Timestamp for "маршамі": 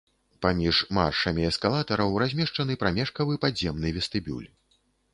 0.97-1.45